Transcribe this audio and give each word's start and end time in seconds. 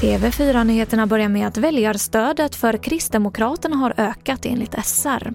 TV4-nyheterna 0.00 1.06
börjar 1.06 1.28
med 1.28 1.46
att 1.46 1.56
väljarstödet 1.56 2.56
för 2.56 2.76
Kristdemokraterna 2.76 3.76
har 3.76 3.94
ökat 3.96 4.46
enligt 4.46 4.74
SR. 4.84 5.32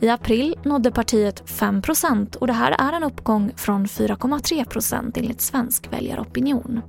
I 0.00 0.08
april 0.08 0.54
nådde 0.62 0.90
partiet 0.90 1.42
5% 1.46 2.36
och 2.36 2.46
det 2.46 2.52
här 2.52 2.76
är 2.78 2.92
en 2.92 3.02
uppgång 3.02 3.52
från 3.56 3.86
4,3% 3.86 5.12
enligt 5.18 5.40
svensk 5.40 5.92
väljaropinion. 5.92 6.82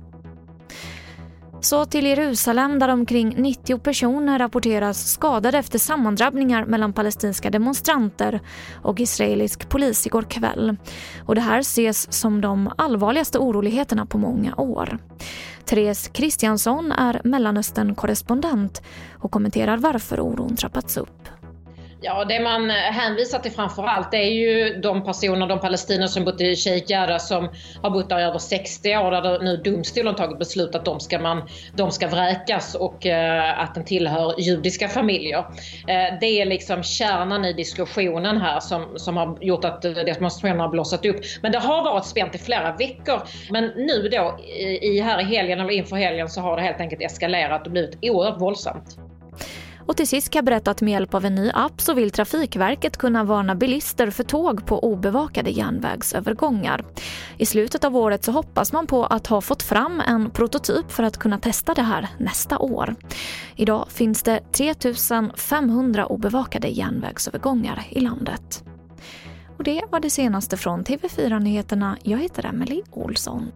Så 1.60 1.84
till 1.84 2.06
Jerusalem 2.06 2.78
där 2.78 2.88
omkring 2.88 3.34
90 3.36 3.78
personer 3.78 4.38
rapporteras 4.38 5.10
skadade 5.10 5.58
efter 5.58 5.78
sammandrabbningar 5.78 6.64
mellan 6.64 6.92
palestinska 6.92 7.50
demonstranter 7.50 8.40
och 8.82 9.00
israelisk 9.00 9.68
polis 9.68 10.06
igår 10.06 10.22
kväll. 10.22 10.76
Och 11.26 11.34
det 11.34 11.40
här 11.40 11.58
ses 11.58 12.12
som 12.12 12.40
de 12.40 12.70
allvarligaste 12.76 13.38
oroligheterna 13.38 14.06
på 14.06 14.18
många 14.18 14.56
år. 14.56 14.98
Therese 15.64 16.08
Kristiansson 16.08 16.92
är 16.92 17.20
Mellanöstern-korrespondent 17.24 18.82
och 19.18 19.30
kommenterar 19.30 19.76
varför 19.76 20.20
oron 20.20 20.56
trappats 20.56 20.96
upp. 20.96 21.17
Ja, 22.00 22.24
det 22.24 22.40
man 22.40 22.70
eh, 22.70 22.76
hänvisar 22.76 23.38
till 23.38 23.52
framför 23.52 23.82
allt 23.82 24.14
är 24.14 24.22
ju 24.22 24.80
de 24.80 25.04
personer, 25.04 25.46
de 25.46 25.60
palestinier 25.60 26.06
som 26.06 26.24
bott 26.24 26.40
i 26.40 26.56
Sheikh 26.56 26.92
Jarrah 26.92 27.18
som 27.18 27.48
har 27.82 27.90
bott 27.90 28.08
där 28.08 28.18
i 28.18 28.22
över 28.22 28.38
60 28.38 28.96
år 28.96 29.10
där 29.10 29.38
nu 29.38 29.56
domstolen 29.56 30.14
tagit 30.14 30.38
beslut 30.38 30.74
att 30.74 30.84
de 30.84 31.00
ska, 31.00 31.18
man, 31.18 31.48
de 31.76 31.90
ska 31.90 32.08
vräkas 32.08 32.74
och 32.74 33.06
eh, 33.06 33.60
att 33.60 33.74
den 33.74 33.84
tillhör 33.84 34.40
judiska 34.40 34.88
familjer. 34.88 35.38
Eh, 35.88 36.18
det 36.20 36.26
är 36.26 36.46
liksom 36.46 36.82
kärnan 36.82 37.44
i 37.44 37.52
diskussionen 37.52 38.40
här 38.40 38.60
som, 38.60 38.98
som 38.98 39.16
har 39.16 39.38
gjort 39.40 39.64
att 39.64 39.84
eh, 39.84 39.92
demonstrationerna 39.92 40.62
har 40.62 40.70
blossat 40.70 41.06
upp. 41.06 41.16
Men 41.42 41.52
det 41.52 41.58
har 41.58 41.84
varit 41.84 42.06
spänt 42.06 42.34
i 42.34 42.38
flera 42.38 42.76
veckor. 42.76 43.22
Men 43.50 43.64
nu 43.76 44.08
då 44.08 44.38
i, 44.82 45.00
här 45.00 45.20
i 45.20 45.24
helgen 45.24 45.60
eller 45.60 45.72
inför 45.72 45.96
helgen 45.96 46.28
så 46.28 46.40
har 46.40 46.56
det 46.56 46.62
helt 46.62 46.80
enkelt 46.80 47.02
eskalerat 47.02 47.66
och 47.66 47.72
blivit 47.72 47.98
oerhört 48.02 48.40
våldsamt. 48.40 49.07
Och 49.88 49.96
till 49.96 50.08
sist 50.08 50.30
kan 50.30 50.38
jag 50.38 50.44
berätta 50.44 50.70
att 50.70 50.80
med 50.80 50.92
hjälp 50.92 51.14
av 51.14 51.24
en 51.24 51.34
ny 51.34 51.50
app 51.54 51.80
så 51.80 51.94
vill 51.94 52.10
Trafikverket 52.10 52.96
kunna 52.96 53.24
varna 53.24 53.54
bilister 53.54 54.10
för 54.10 54.24
tåg 54.24 54.66
på 54.66 54.84
obevakade 54.84 55.50
järnvägsövergångar. 55.50 56.84
I 57.36 57.46
slutet 57.46 57.84
av 57.84 57.96
året 57.96 58.24
så 58.24 58.32
hoppas 58.32 58.72
man 58.72 58.86
på 58.86 59.04
att 59.04 59.26
ha 59.26 59.40
fått 59.40 59.62
fram 59.62 60.00
en 60.00 60.30
prototyp 60.30 60.90
för 60.90 61.02
att 61.02 61.16
kunna 61.16 61.38
testa 61.38 61.74
det 61.74 61.82
här 61.82 62.08
nästa 62.18 62.58
år. 62.58 62.94
Idag 63.56 63.86
finns 63.90 64.22
det 64.22 64.40
3500 64.52 66.06
obevakade 66.06 66.68
järnvägsövergångar 66.68 67.86
i 67.90 68.00
landet. 68.00 68.64
Och 69.58 69.64
det 69.64 69.82
var 69.90 70.00
det 70.00 70.10
senaste 70.10 70.56
från 70.56 70.84
TV4 70.84 71.40
Nyheterna. 71.40 71.96
Jag 72.02 72.18
heter 72.18 72.46
Emily 72.46 72.82
Olsson. 72.90 73.52